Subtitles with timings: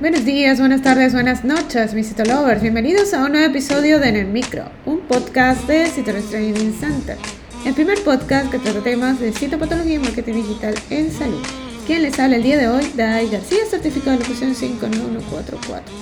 [0.00, 2.62] Buenos días, buenas tardes, buenas noches, mis Citolovers.
[2.62, 7.16] Bienvenidos a un nuevo episodio de En el Micro, un podcast de Citorus Training Center.
[7.66, 11.42] El primer podcast que trata temas de citopatología y marketing digital en salud.
[11.84, 15.92] Quien les habla el día de hoy, Dai García, certificado de locución 59144.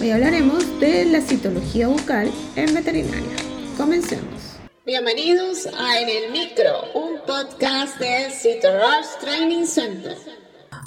[0.00, 3.36] Hoy hablaremos de la citología bucal en veterinaria.
[3.76, 4.56] Comencemos.
[4.84, 10.43] Bienvenidos a En el Micro, un podcast de Citorus Training Center.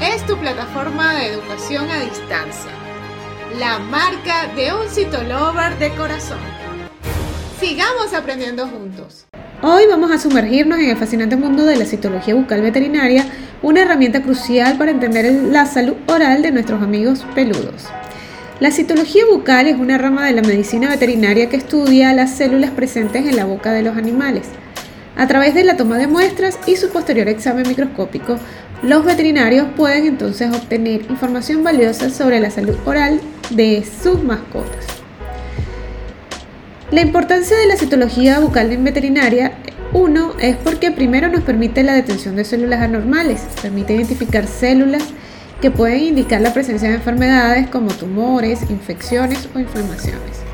[0.00, 2.70] es tu plataforma de educación a distancia,
[3.58, 6.38] la marca de un citolover de corazón.
[7.58, 9.26] Sigamos aprendiendo juntos.
[9.60, 13.26] Hoy vamos a sumergirnos en el fascinante mundo de la citología bucal veterinaria,
[13.60, 17.86] una herramienta crucial para entender la salud oral de nuestros amigos peludos.
[18.60, 23.26] La citología bucal es una rama de la medicina veterinaria que estudia las células presentes
[23.26, 24.46] en la boca de los animales.
[25.16, 28.38] A través de la toma de muestras y su posterior examen microscópico,
[28.82, 34.86] los veterinarios pueden entonces obtener información valiosa sobre la salud oral de sus mascotas.
[36.90, 39.52] La importancia de la citología bucal en veterinaria,
[39.92, 45.02] uno, es porque primero nos permite la detención de células anormales, permite identificar células
[45.60, 50.47] que pueden indicar la presencia de enfermedades como tumores, infecciones o inflamaciones.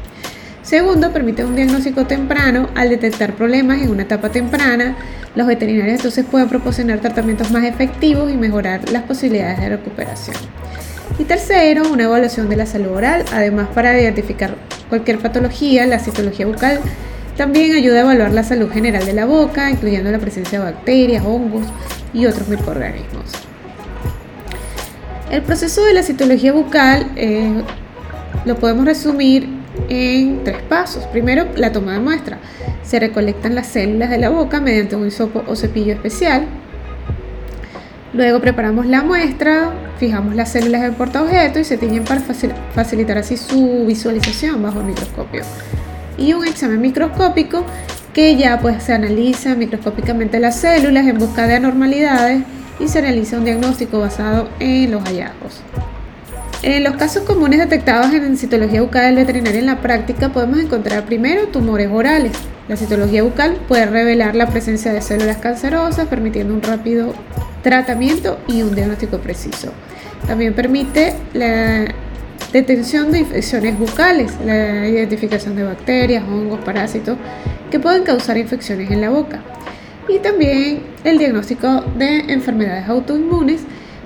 [0.64, 4.96] Segundo, permite un diagnóstico temprano al detectar problemas en una etapa temprana.
[5.36, 10.36] Los veterinarios entonces pueden proporcionar tratamientos más efectivos y mejorar las posibilidades de recuperación.
[11.18, 13.26] Y tercero, una evaluación de la salud oral.
[13.30, 14.54] Además, para identificar
[14.88, 16.80] cualquier patología, la citología bucal
[17.36, 21.24] también ayuda a evaluar la salud general de la boca, incluyendo la presencia de bacterias,
[21.26, 21.66] hongos
[22.14, 23.24] y otros microorganismos.
[25.30, 27.52] El proceso de la citología bucal eh,
[28.46, 31.04] lo podemos resumir en tres pasos.
[31.06, 32.38] Primero, la toma de muestra.
[32.82, 36.46] Se recolectan las células de la boca mediante un hisopo o cepillo especial.
[38.12, 43.36] Luego preparamos la muestra, fijamos las células del portaobjeto y se tiñen para facilitar así
[43.36, 45.42] su visualización bajo el microscopio.
[46.16, 47.64] Y un examen microscópico
[48.12, 52.44] que ya pues se analiza microscópicamente las células en busca de anormalidades
[52.78, 55.60] y se realiza un diagnóstico basado en los hallazgos.
[56.62, 61.48] En los casos comunes detectados en citología bucal veterinaria en la práctica podemos encontrar primero
[61.48, 62.32] tumores orales.
[62.68, 67.12] La citología bucal puede revelar la presencia de células cancerosas, permitiendo un rápido
[67.62, 69.72] tratamiento y un diagnóstico preciso.
[70.26, 71.84] También permite la
[72.52, 77.18] detención de infecciones bucales, la identificación de bacterias, hongos, parásitos
[77.70, 79.40] que pueden causar infecciones en la boca.
[80.08, 83.62] Y también el diagnóstico de enfermedades autoinmunes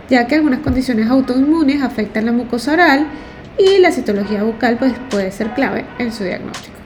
[0.08, 3.06] ya que algunas condiciones autoinmunes afectan la mucosa oral
[3.58, 6.76] y la citología bucal pues, puede ser clave en su diagnóstico.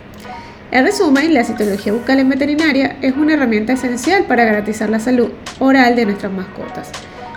[0.70, 5.30] En resumen, la citología bucal en veterinaria es una herramienta esencial para garantizar la salud
[5.58, 6.90] oral de nuestras mascotas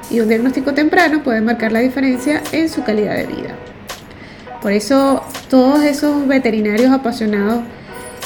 [0.10, 3.56] y un diagnóstico temprano puede marcar la diferencia en su calidad de vida.
[4.62, 7.64] Por eso todos esos veterinarios apasionados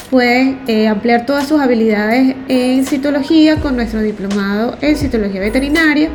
[0.10, 6.10] pueden eh, ampliar todas sus habilidades en citología con nuestro diplomado en citología veterinaria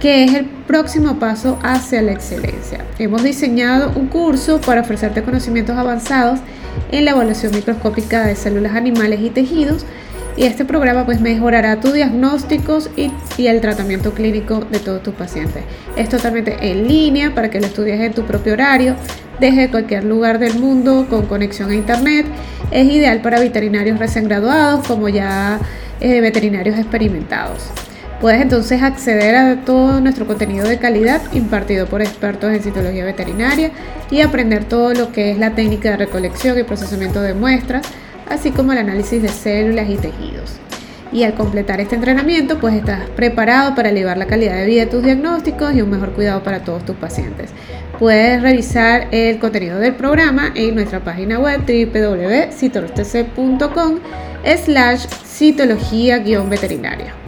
[0.00, 2.84] que es el próximo paso hacia la excelencia.
[2.98, 6.40] Hemos diseñado un curso para ofrecerte conocimientos avanzados
[6.92, 9.86] en la evaluación microscópica de células animales y tejidos
[10.36, 13.10] y este programa pues mejorará tus diagnósticos y,
[13.44, 15.64] el tratamiento clínico de todos tus pacientes.
[15.96, 18.94] Es totalmente en línea para que lo estudies en tu propio horario,
[19.40, 22.26] desde cualquier lugar del mundo con conexión a internet.
[22.70, 25.58] Es ideal para veterinarios recién graduados como ya
[26.00, 27.70] eh, veterinarios experimentados.
[28.20, 33.70] Puedes entonces acceder a todo nuestro contenido de calidad impartido por expertos en citología veterinaria
[34.10, 37.86] y aprender todo lo que es la técnica de recolección y procesamiento de muestras,
[38.28, 40.56] así como el análisis de células y tejidos.
[41.12, 44.90] Y al completar este entrenamiento, pues estás preparado para elevar la calidad de vida de
[44.90, 47.50] tus diagnósticos y un mejor cuidado para todos tus pacientes.
[48.00, 54.00] Puedes revisar el contenido del programa en nuestra página web www.citorostc.com
[54.44, 57.27] slash citología-veterinaria.